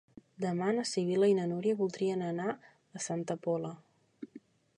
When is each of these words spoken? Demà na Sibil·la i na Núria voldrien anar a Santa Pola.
Demà 0.43 0.69
na 0.77 0.85
Sibil·la 0.91 1.29
i 1.31 1.35
na 1.41 1.45
Núria 1.51 1.77
voldrien 1.83 2.25
anar 2.31 2.49
a 2.53 3.03
Santa 3.09 3.37
Pola. 3.47 3.73